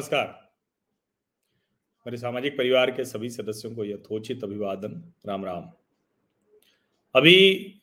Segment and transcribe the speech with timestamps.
[0.00, 0.52] नमस्कार।
[2.06, 5.70] मेरे सामाजिक परिवार के सभी सदस्यों को यथोचित अभिवादन। राम राम।
[7.14, 7.74] अभी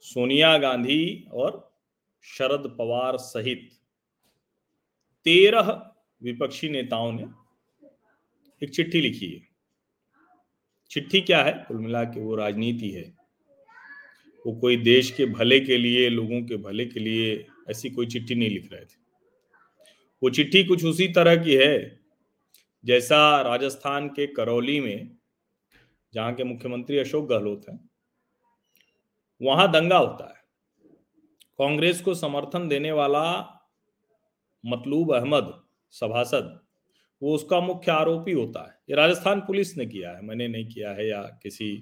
[0.00, 1.78] सोनिया गांधी और
[2.22, 3.70] शरद पवार सहित
[5.24, 7.26] तेरह विपक्षी नेताओं ने
[8.62, 9.48] एक चिट्ठी लिखी है।
[10.90, 11.64] चिट्ठी क्या है?
[11.68, 13.14] कुल मिला के वो राजनीति है।
[14.46, 18.34] वो कोई देश के भले के लिए, लोगों के भले के लिए ऐसी कोई चिट्ठी
[18.34, 19.05] नहीं लिख रहे थे।
[20.22, 22.00] वो चिट्ठी कुछ उसी तरह की है,
[22.84, 25.16] जैसा राजस्थान के करौली में,
[26.14, 27.78] जहाँ के मुख्यमंत्री अशोक गहलोत हैं,
[29.40, 30.44] वहाँ दंगा होता है।
[31.58, 33.24] कांग्रेस को समर्थन देने वाला
[34.64, 35.52] मतलूब अहमद,
[35.94, 36.58] सभासद,
[37.22, 40.90] वो उसका मुख्य आरोपी होता है। ये राजस्थान पुलिस ने किया है, मैंने नहीं किया
[40.90, 41.74] है या किसी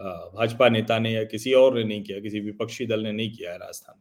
[0.00, 3.52] भाजपा नेता ने या किसी और ने नहीं किया, किसी विपक्षी दल ने नहीं किया
[3.52, 4.00] है राजस्थान।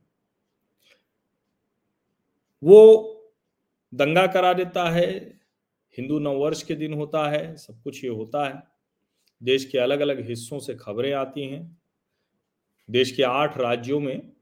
[2.64, 3.16] वो
[3.94, 5.40] दंगा करा देता है,
[5.98, 8.64] हिंदू नववर्ष के दिन होता है, सब कुछ ये होता है।
[9.44, 11.82] देश के अलग अलग हिस्सों से खबरें आती हैं।
[12.90, 14.34] देश के आठ राज्यों में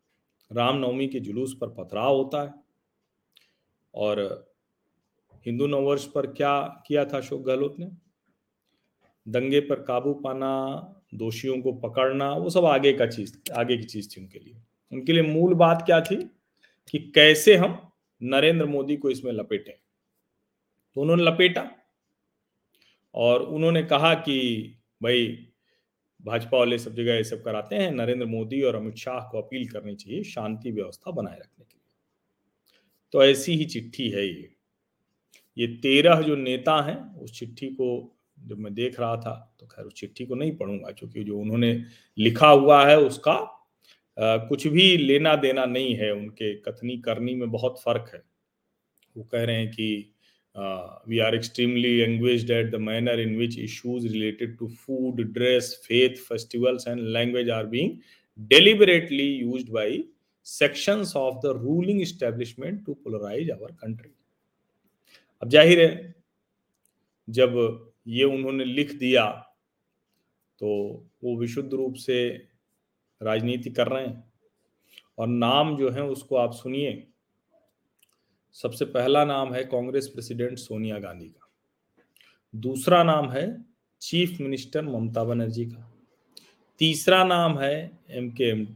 [0.51, 2.53] रामनवमी के जुलूस पर पथराव होता है।
[3.95, 4.47] और
[5.45, 7.91] हिंदू नववर्ष पर क्या किया था अशोक गहलोत ने?
[9.27, 14.17] दंगे पर काबू पाना, दोषियों को पकड़ना, वो सब आगे का चीज़, आगे की चीज़
[14.17, 14.61] थी उनके लिए।
[14.93, 16.15] उनके लिए मूल बात क्या थी
[16.91, 17.86] कि कैसे हम
[18.21, 19.71] नरेंद्र मोदी को इसमें लपेटे।
[20.95, 21.69] तो उन्होंने लपेटा
[23.15, 24.37] और उन्होंने कहा कि,
[25.03, 25.27] भाई,
[26.21, 29.67] भाजपा वाले सब जगह ये सब कराते हैं, नरेंद्र मोदी और अमित शाह को अपील
[29.67, 31.93] करनी चाहिए शांति व्यवस्था बनाए रखने के लिए।
[33.13, 34.53] तो ऐसी ही चिट्ठी है ये।
[35.57, 39.85] ये तेरह जो नेता हैं, उस चिट्ठी को जब मैं देख रहा था तो खैर
[39.85, 41.83] उस चिट्ठी को नहीं पढ़ूँगा, क्योंकि जो उन्होंने
[42.17, 43.56] लिखा हुआ है, उसका
[44.17, 48.21] कुछ भी लेना देना नहीं है, उनके कथनी करनी में बहुत फ़र्क है।
[49.15, 50.13] वो कह रहे हैं कि
[51.09, 56.23] we are extremely anguished at the manner in which issues related to food dress faith
[56.27, 57.97] festivals and language are being
[58.39, 59.83] deliberately used by
[60.47, 64.11] sections of the ruling establishment to polarize our country.
[65.43, 66.13] अब ज़ाहिर है,
[67.27, 67.55] जब
[68.07, 69.25] ये उन्होंने लिख दिया
[70.61, 70.69] तो
[71.23, 72.19] वो विशुद्ध रूप से
[73.21, 74.33] राजनीति कर रहे हैं।
[75.17, 77.07] और नाम जो है उसको आप सुनिए।
[78.53, 81.49] सबसे पहला नाम है कांग्रेस प्रेसिडेंट सोनिया गांधी का।
[82.55, 83.65] दूसरा नाम है
[84.01, 85.93] चीफ मिनिस्टर ममता बनर्जी का।
[86.79, 88.67] तीसरा नाम है एम के एम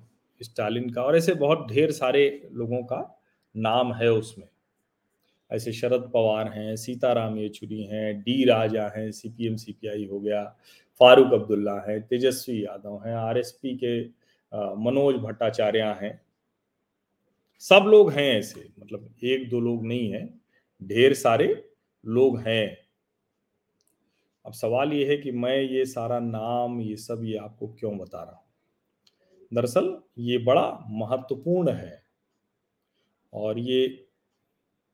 [0.41, 3.21] स्टालिन का। और ऐसे बहुत ढेर सारे लोगों का
[3.57, 4.47] नाम है उसमें।
[5.51, 10.57] ऐसे शरद पवार हैं, सीताराम येचुरी हैं, डी राजा हैं, सीपीएम, सीपीआई हो गया,
[10.99, 14.20] फारूक अब्दुल्ला है, तेजस्वी यादव हैं, आरएसपी के
[14.51, 16.19] मनोज भट्टाचार्य हैं।
[17.63, 20.25] सब लोग हैं ऐसे मतलब एक दो लोग नहीं है,
[20.81, 21.47] ढेर सारे
[22.03, 22.77] लोग हैं।
[24.45, 28.23] अब सवाल ये है कि मैं ये सारा नाम, ये सब ये आपको क्यों बता
[28.23, 28.43] रहा हूँ?
[29.51, 32.01] दरअसल ये बड़ा महत्वपूर्ण है
[33.33, 33.83] और ये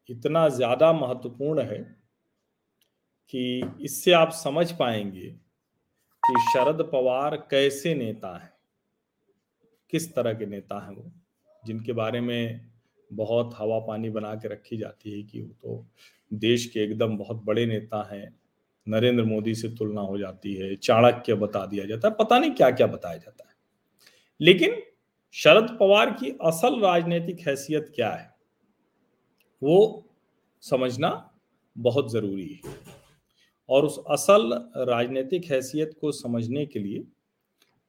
[0.09, 1.77] इतना ज़्यादा महत्वपूर्ण है
[3.33, 5.29] कि इससे आप समझ पाएँगे
[6.23, 8.51] कि शरद पवार कैसे नेता हैं।
[9.93, 11.11] किस तरह के नेता हैं वो,
[11.63, 12.69] जिनके बारे में
[13.11, 15.85] बहुत हवा पानी बना के रखी जाती है कि वो तो
[16.31, 18.35] देश के एकदम बहुत बड़े नेता हैं,
[18.87, 22.69] नरेंद्र मोदी से तुलना हो जाती है, चाणक्य बता दिया जाता है, पता नहीं क्या
[22.71, 23.55] क्या बताया जाता है।
[24.39, 24.81] लेकिन
[25.35, 28.29] शरद पवार की असल राजनीतिक हैसियत क्या है,
[29.61, 30.03] वो
[30.63, 31.09] समझना
[31.75, 32.75] बहुत ज़रूरी है।
[33.69, 34.51] और उस असल
[34.89, 36.99] राजनीतिक हैसियत को समझने के लिए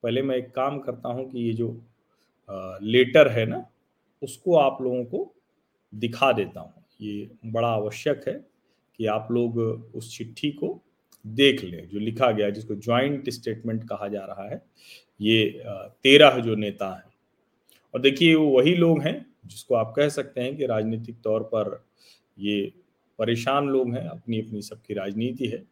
[0.03, 1.69] पहले मैं एक काम करता हूँ कि ये जो
[2.83, 3.65] लेटर है ना,
[4.21, 5.33] उसको आप लोगों को
[5.93, 8.33] दिखा देता हूँ। ये बड़ा आवश्यक है
[8.99, 9.57] कि आप लोग
[9.95, 10.79] उस चिट्ठी को
[11.25, 14.61] देख लें, जो लिखा गया जिसको ज्वाइंट स्टेटमेंट कहा जा रहा है।
[15.21, 15.61] ये
[16.03, 17.13] तेरह जो नेता हैं।
[17.93, 21.83] और देखिए, वो वही लोग हैं जिसको आप कह सकते हैं कि राजनीतिक तौर पर
[22.39, 22.71] ये
[23.19, 25.63] परेशान लोग हैं अपनी अपनी सबकी राजनीति है।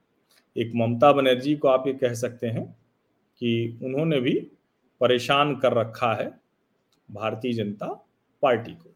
[0.55, 2.65] एक ममता बनर्जी को आप ये कह सकते हैं
[3.41, 4.33] कि उन्होंने भी
[5.01, 6.27] परेशान कर रखा है
[7.09, 7.87] भारतीय जनता
[8.43, 8.89] पार्टी को।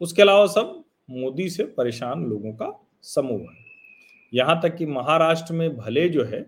[0.00, 2.72] उसके अलावा सब मोदी से परेशान लोगों का
[3.04, 3.66] समूह है।
[4.32, 6.40] यहाँ तक कि महाराष्ट्र में भले जो है,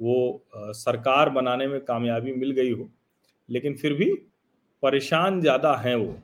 [0.00, 0.42] वो
[0.74, 2.88] सरकार बनाने में कामयाबी मिल गई हो,
[3.48, 4.10] लेकिन फिर भी
[4.82, 6.16] परेशान ज़्यादा हैं वो।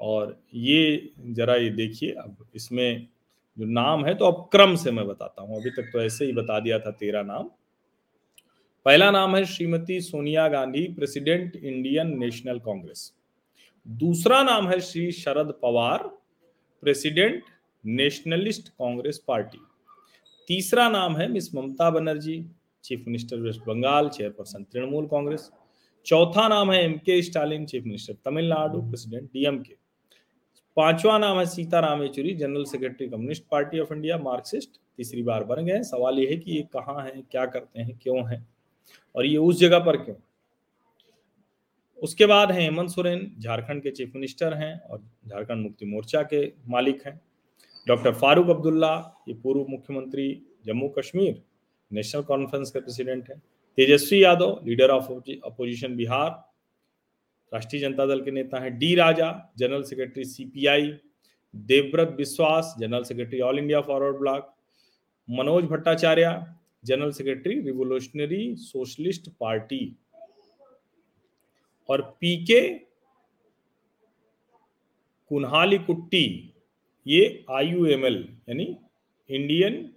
[0.00, 3.06] और ये जरा ये देखिए, अब इसमें
[3.56, 6.32] जो नाम है तो अब क्रम से मैं बताता हूँ। अभी तक तो ऐसे ही
[6.32, 7.48] बता दिया था तेरा नाम।
[8.88, 13.12] पहला नाम है Shrimati Sonia Gandhi, president Indian National Congress.
[13.88, 16.02] दूसरा नाम है Shri Sharad Pawar,
[16.82, 17.42] president
[17.86, 19.58] Nationalist Congress Party.
[20.48, 22.46] तीसरा नाम है miss Mamata Banerjee,
[22.84, 25.50] chief minister West Bengal, chairperson Trinamool Congress.
[26.06, 29.76] चौथा नाम है M K Stalin, chief minister Tamil Nadu, president DMK.
[30.76, 34.80] पांचवा नाम है Sitaram Yechury, general secretary Communist Party of India, Marxist.
[34.96, 38.30] तीसरी बार बन गए सवाल ये है कि ये कहाँ है, क्या करते हैं, क्यों
[38.30, 38.57] है?
[39.16, 40.16] और ये उस जगह पर क्यों?
[42.02, 46.52] उसके बाद है हेमंत सोरेन, झारखंड के चीफ मिनिस्टर हैं और झारखंड मुक्ति मोर्चा के
[46.68, 47.20] मालिक हैं।
[47.88, 51.42] डॉक्टर फारूक अब्दुल्ला, ये पूर्व मुख्यमंत्री, जम्मू कश्मीर,
[51.92, 53.38] नेशनल कॉन्फ्रेंस के प्रेसिडेंट हैं।
[53.76, 55.12] Tejashwi Yadav, leader of
[55.44, 56.30] opposition Bihar,
[57.54, 60.98] Rashtriya Janata Dal के नेता हैं। D Raja, general secretary CPI,
[61.56, 64.54] Devabrata Biswas general secretary all India forward bloc,
[65.30, 66.44] Manoj Bhattacharya
[66.84, 69.96] general secretary revolutionary socialist party
[71.88, 72.60] और पीके
[75.30, 76.26] कुन्हाली कुट्टी
[77.06, 78.16] ये IUML
[78.48, 78.76] यानी
[79.30, 79.90] Indian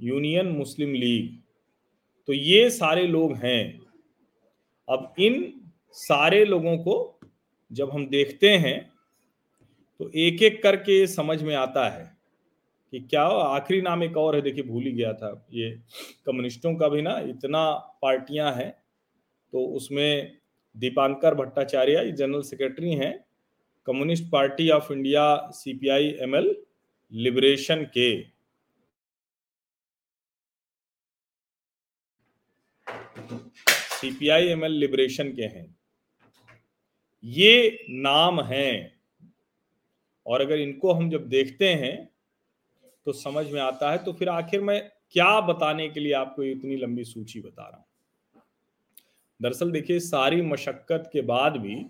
[0.00, 1.36] union मुस्लिम league
[2.28, 3.80] तो ये सारे लोग हैं।
[4.88, 5.52] अब इन
[5.92, 6.96] सारे लोगों को
[7.70, 8.78] जब हम देखते हैं
[10.00, 12.13] तो एक एक करके समझ में आता है
[12.94, 15.70] कि क्या आखिरी नाम एक और है, देखिए भूल ही गया था। ये
[16.26, 17.62] कम्युनिस्टों का भी ना इतना
[18.02, 18.70] पार्टियाँ हैं
[19.52, 20.36] तो उसमें
[20.74, 23.12] दीपांकर भट्टाचार्य जनरल सेक्रेटरी हैं,
[23.86, 25.24] Communist Party of India
[25.54, 26.54] CPI ML
[27.12, 28.22] Liberation के।
[33.90, 35.66] सीपीआई एमएल लिबरेशन के हैं।
[37.24, 38.92] ये नाम हैं,
[40.26, 42.13] और अगर इनको हम जब देखते हैं
[43.06, 44.80] तो समझ में आता है। तो फिर आखिर मैं
[45.10, 47.84] क्या बताने के लिए आपको इतनी लंबी सूची बता रहा हूँ?
[49.40, 51.86] दरअसल देखिए, सारी मशक्कत के बाद भी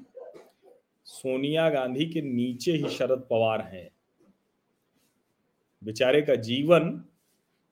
[1.04, 3.88] सोनिया गांधी के नीचे ही शरद पवार हैं।
[5.82, 7.04] बेचारे का जीवन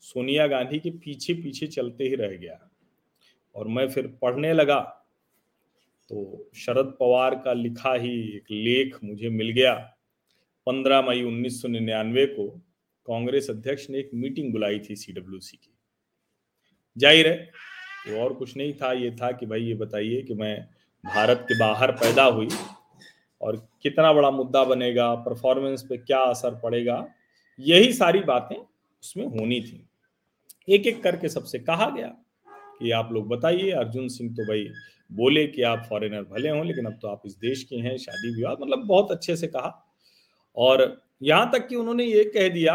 [0.00, 2.58] सोनिया गांधी के पीछे पीछे चलते ही रह गया।
[3.54, 4.80] और मैं फिर पढ़ने लगा
[6.10, 9.74] तो शरद पवार का लिखा ही एक लेख मुझे मिल गया
[10.66, 12.48] 15 मई 1999 को।
[13.08, 15.72] कांग्रेस अध्यक्ष ने एक मीटिंग बुलाई थी सीडब्ल्यूसी की।
[16.96, 17.36] ज़ाहिर है
[18.06, 20.56] तो और कुछ नहीं था। ये था कि भाई, ये बताइए कि मैं
[21.04, 22.48] भारत के बाहर पैदा हुई
[23.40, 27.06] और कितना बड़ा मुद्दा बनेगा परफॉर्मेंस पे क्या असर पड़ेगा,
[27.58, 29.86] यही सारी बातें उसमें होनी थी।
[30.68, 32.08] एक एक करके सबसे कहा गया
[32.78, 34.68] कि आप लोग बताइए। अर्जुन सिंह तो भाई
[35.10, 38.34] बोले कि आप फॉरेनर भले हों, लेकिन अब तो आप इस देश के हैं शादी
[38.34, 39.72] विवाह मतलब बहुत अच्छे से कहा।
[40.56, 40.84] और
[41.22, 42.74] यहाँ तक कि उन्होंने ये कह दिया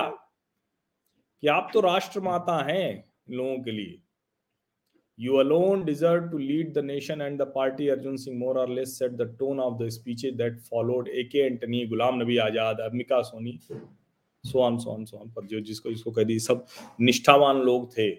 [1.44, 3.98] कि आप तो राष्ट्रमाता हैं लोगों के लिए।
[5.20, 8.98] You alone deserve to lead the nation and the party Arjun Singh more or less
[9.00, 13.22] set the tone of the speeches that followed A K Antony Ghulam Nabi Azad Amika
[13.22, 13.60] Soni
[14.44, 16.66] सोन सोन सोन पर जो जिसको जिसको कह दी सब
[17.02, 18.10] निष्ठावान लोग थे।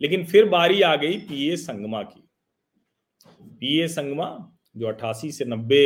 [0.00, 2.22] लेकिन फिर बारी आ गई पीए संगमा की।
[3.60, 4.28] पीए संगमा
[4.76, 5.84] जो अठासी से नब्बे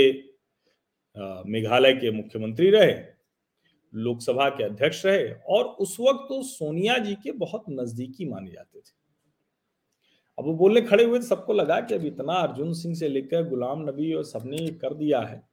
[1.19, 2.95] मेघालय के मुख्यमंत्री रहे,
[3.95, 8.81] लोकसभा के अध्यक्ष रहे और उस वक्त तो सोनिया जी के बहुत नजदीकी माने जाते
[8.81, 8.95] थे।
[10.39, 13.89] अब वो बोलने खड़े हुए सबको लगा कि अब इतना अर्जुन सिंह से लेकर गुलाम
[13.89, 15.49] नबी और सबने कर दिया है।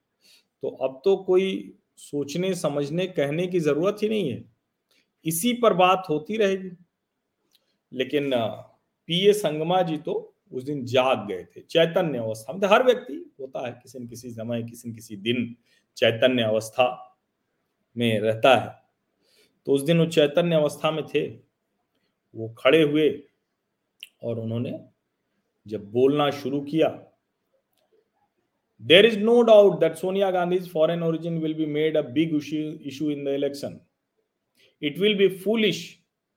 [0.62, 4.44] तो अब तो कोई सोचने, समझने, कहने की ज़रूरत ही नहीं है।
[5.26, 6.72] इसी पर बात होती रहेगी।
[7.94, 8.32] लेकिन
[9.08, 13.66] पीए संगमा जी तो उस दिन जाग गए थे। चैतन्य अवस्था में हर व्यक्ति, होता
[13.68, 15.56] है किसी न किसी समय, किसी न किसी दिन,
[15.98, 16.88] चैतन्य अवस्था
[17.96, 18.76] में रहता है।
[19.68, 21.28] तो उस दिन वो चैतन्य अवस्था में थे।
[22.36, 23.10] वो खड़े हुए
[24.24, 24.80] और उन्होंने
[25.66, 26.88] जब बोलना शुरू किया
[28.82, 33.10] there is no doubt that Sonia Gandhi foreign origin will be made a big issue
[33.12, 33.80] in the election
[34.82, 35.84] it will be foolish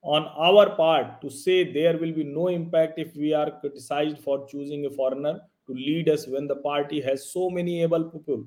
[0.07, 4.47] on our part to say there will be no impact if we are criticized for
[4.49, 8.45] choosing a foreigner to lead us when the party has so many able people.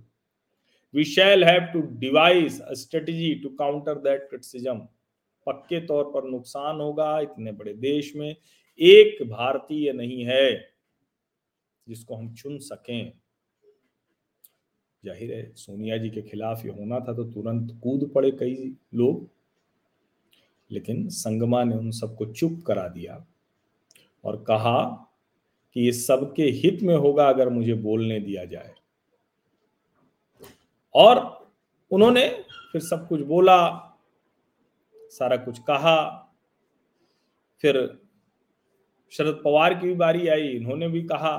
[0.93, 4.87] We shall have to devise a strategy to counter that criticism.
[5.47, 8.29] पक्के तौर पर नुकसान होगा इतने बड़े देश में
[8.79, 10.45] एक भारतीय नहीं है
[11.87, 13.11] जिसको हम चुन सकें
[15.03, 18.55] ज़ाहिर है सोनिया जी के खिलाफ ये होना था तो तुरंत कूद पड़े कई
[18.95, 19.27] लोग
[20.71, 23.25] लेकिन संगमा ने उन सबको चुप करा दिया
[24.25, 25.05] और कहा
[25.73, 28.73] कि ये सबके हित में होगा अगर मुझे बोलने दिया जाए।
[30.95, 31.47] और
[31.91, 33.85] उन्होंने फिर सब कुछ बोला,
[34.95, 36.25] सारा कुछ कहा।
[37.61, 37.99] फिर
[39.11, 41.37] शरद पवार की भी बारी आई, इन्होंने भी कहा,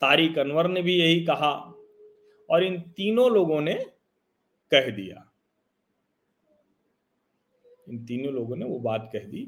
[0.00, 1.74] तारिक अनवर ने भी यही कहा
[2.50, 3.74] और इन तीनों लोगों ने
[4.70, 5.33] कह दिया।
[7.86, 9.46] इन तीनों लोगों ने वो बात कह दी।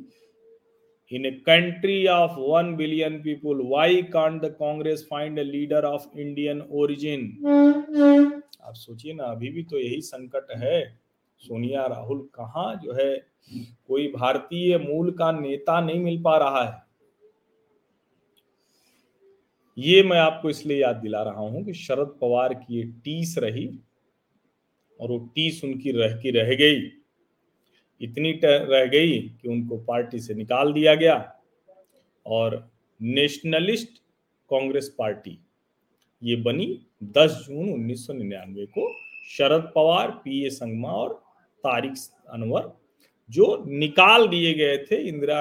[1.13, 6.61] In a country of one billion people why can't the Congress find leader of Indian
[6.61, 7.21] origin
[8.63, 10.99] आप सोचिए ना, अभी भी तो यही संकट है।
[11.43, 13.17] सोनिया, राहुल, कहा जो है,
[13.89, 16.85] कोई भारतीय मूल का नेता नहीं मिल पा रहा है।
[19.79, 23.67] ये मैं आपको इसलिए याद दिला रहा हूँ कि शरद पवार की ये टीस रही
[25.01, 26.81] और वो टीस उनकी रह, की रह गई।
[28.01, 31.17] इतनी रह गई कि उनको पार्टी से निकाल दिया गया
[32.27, 33.99] और नेशनलिस्ट
[34.51, 35.39] कांग्रेस पार्टी,
[36.23, 36.67] ये बनी
[37.17, 38.93] 10 जून 1999 को
[39.29, 41.15] शरद पवार, पी ए संगमा और
[41.65, 41.93] तारिक
[42.31, 42.73] अनवर,
[43.31, 45.41] जो निकाल दिए गए थे इंदिरा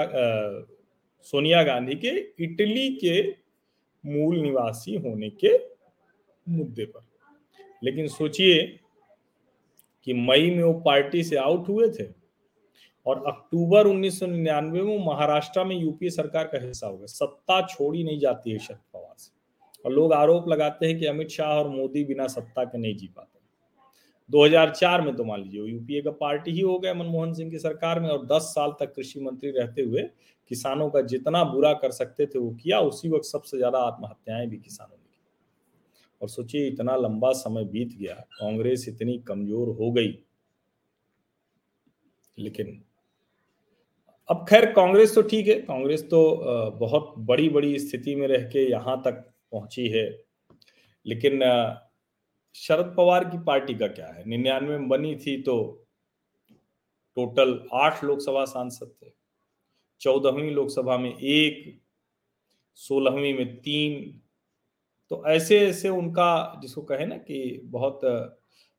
[1.26, 3.22] सोनिया गांधी के इटली के
[4.04, 5.58] मूल निवासी होने के
[6.48, 7.06] मुद्दे पर।
[7.84, 8.80] लेकिन सोचिए
[10.04, 12.04] कि मई में वो पार्टी से आउट हुए थे।
[13.06, 18.20] और अक्टूबर 1999 में महाराष्ट्र में यूपीए सरकार का हिस्सा हो गया। सत्ता छोड़ी नहीं
[18.20, 19.32] जाती है शरद पवार से।
[19.86, 23.08] और लोग आरोप लगाते हैं कि अमित शाह और मोदी बिना सत्ता के नहीं जी
[23.08, 23.40] पाते।
[24.30, 28.00] 2004 में तो मान लीजिए यूपीए का पार्टी ही हो गया मनमोहन सिंह की सरकार
[28.00, 30.02] में और 10 साल तक कृषि मंत्री रहते हुए
[30.52, 34.58] किसानों का जितना बुरा कर सकते थे वो किया, उसी वक्त सबसे ज़्यादा आत्महत्याएँ भी
[34.58, 35.20] किसानों ने की।
[36.22, 40.18] और सोचिए, इतना लंबा समय बीत गया, कांग्रेस इतनी कमज़ोर हो गई।
[42.38, 42.82] लेकिन
[44.30, 46.20] अब खैर, कांग्रेस तो ठीक है। कांग्रेस तो
[46.80, 50.08] बहुत बड़ी बड़ी स्थिति में रह के यहाँ तक पहुँची है।
[51.06, 51.40] लेकिन
[52.56, 54.24] शरद पवार की पार्टी का क्या है?
[54.30, 55.58] निन्यानवे में बनी थी तो
[57.18, 59.12] टोटल आठ लोकसभा सांसद थे।
[60.02, 61.80] चौदहवीं लोकसभा में एक,
[62.80, 64.20] सोलहवीं में तीन।
[65.12, 68.02] तो ऐसे ऐसे उनका, जिसको कहे ना कि बहुत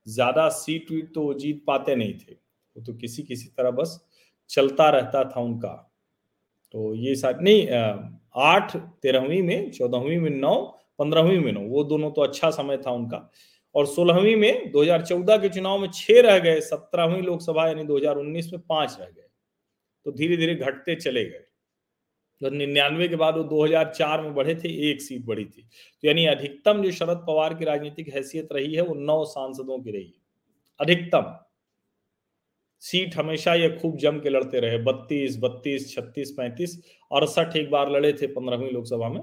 [0.06, 3.98] ज़्यादा सीट वीट तो जीत पाते नहीं थे। वो तो किसी किसी तरह बस
[4.50, 5.72] चलता रहता था उनका।
[6.74, 7.68] तो ये साथ नहीं
[8.36, 10.54] आठ तेरहवीं में, चौदहवीं में नौ,
[10.98, 13.30] पंद्रहवीं में नौ, वो दोनों तो अच्छा समय था उनका।
[13.74, 18.62] और सोलहवीं में 2014 के चुनाव में छह रह गए, सत्रहवीं लोकसभा यानी 2019 में
[18.68, 19.26] पाँच रह गए।
[20.06, 21.42] तो धीरे धीरे घटते चले गए।
[22.40, 25.62] तो निन्यानवे के बाद वो 2004 में बढ़े थे, एक सीट बढ़ी थी।
[26.02, 29.90] तो यानी अधिकतम जो शरद पवार की राजनीतिक हैसियत रही है, वो नौ सांसदों की
[29.90, 30.22] रही है।
[30.80, 31.34] अधिकतम।
[32.82, 36.78] सीट हमेशा ये खूब जम के लड़ते रहे। बत्तीस बत्तीस, छत्तीस, पैंतीस,
[37.12, 39.22] अड़सठ एक बार लड़े थे पंद्रहवीं लोकसभा में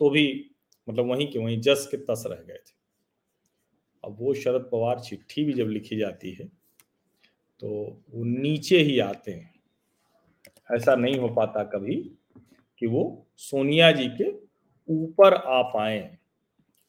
[0.00, 0.50] तो भी
[0.88, 2.72] मतलब वहीं के वहीं जस के तस रह गए थे।
[4.04, 6.46] अब वो शरद पवार चिट्ठी भी जब लिखी जाती है
[7.60, 7.68] तो
[8.10, 9.52] वो नीचे ही आते हैं।
[10.70, 11.96] ऐसा नहीं हो पाता कभी
[12.78, 14.30] कि वो सोनिया जी के
[14.88, 16.18] ऊपर आ पाए।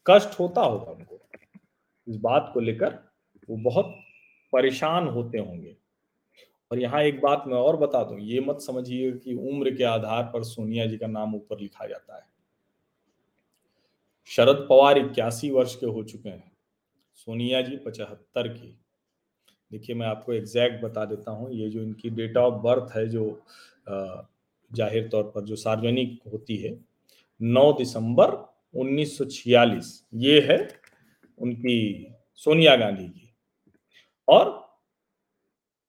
[0.06, 1.20] कष्ट होता होगा उनको।
[2.08, 2.94] इस बात को लेकर
[3.50, 3.96] वो बहुत
[4.54, 5.76] परेशान होते होंगे।
[6.72, 10.24] और यहाँ एक बात मैं और बता दूँ, ये मत समझिए कि उम्र के आधार
[10.34, 12.24] पर सोनिया जी का नाम ऊपर लिखा जाता है।
[14.30, 16.52] शरद पवार इक्यासी वर्ष के हो चुके हैं,
[17.16, 18.76] सोनिया जी पचहत्तर की।
[19.72, 23.42] देखिए, मैं आपको एग्जैक्ट बता देता हूँ, ये जो इनकी डेट ऑफ़ बर्थ है, जो
[24.72, 26.78] ज़ाहिर तौर पर जो सार्वजनिक होती है
[27.40, 28.32] 9 दिसंबर
[28.74, 30.58] 1946 ये है
[31.38, 33.30] उनकी सोनिया गांधी की।
[34.28, 34.65] और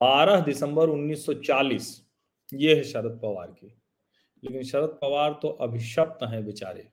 [0.01, 2.03] 12 दिसंबर 1940
[2.55, 3.67] ये है शरद पवार की।
[4.45, 6.89] लेकिन शरद पवार तो अभिशप्त हैं बेचारे।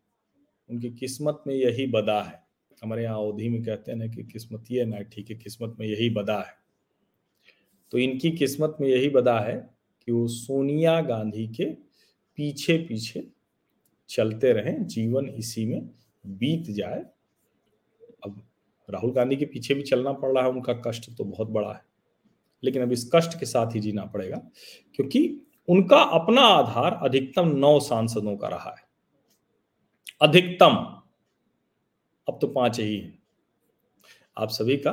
[0.70, 2.44] उनकी किस्मत में यही बदा है।
[2.84, 5.88] हमारे यहाँ अवधि में कहते हैं ना कि किस्मत ये ना ठीक है, किस्मत में
[5.88, 6.56] यही बदा है।
[7.92, 11.66] तो इनकी किस्मत में यही बदा है कि वो सोनिया गांधी के
[12.36, 13.28] पीछे पीछे
[14.10, 15.90] चलते रहें, जीवन इसी में
[16.28, 17.06] बीत जाए।
[18.26, 18.48] अब
[18.90, 21.93] राहुल गांधी के पीछे भी चलना पड़ रहा है, उनका कष्ट तो बहुत बड़ा है।
[22.64, 24.38] लेकिन अब इस कष्ट के साथ ही जीना पड़ेगा,
[24.96, 28.84] क्योंकि उनका अपना आधार अधिकतम नौ सांसदों का रहा है।
[30.22, 30.76] अधिकतम,
[32.28, 33.18] अब तो पाँच ही हैं।
[34.38, 34.92] आप सभी का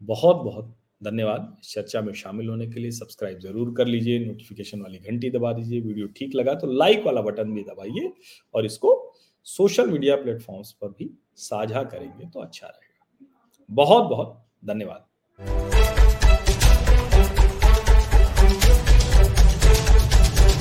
[0.00, 4.98] बहुत बहुत धन्यवाद चर्चा में शामिल होने के लिए सब्सक्राइब ज़रूर कर लीजिए, नोटिफिकेशन वाली
[5.00, 8.12] घंटी दबा दीजिए, वीडियो ठीक लगा तो लाइक वाला बटन भी दबाइए
[8.54, 9.14] और इसको
[9.46, 13.26] सोशल मीडिया प्लेटफॉर्म्स पर भी साझा करेंगे तो अच्छा रहेगा।
[13.68, 15.81] बहुत बहुत धन्यवाद।